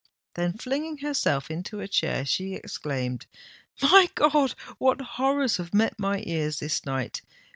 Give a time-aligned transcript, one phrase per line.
[0.33, 3.27] Then flinging herself into a chair, she exclaimed,
[3.83, 4.55] "My God!
[4.79, 7.21] what horrors have met my ears this night!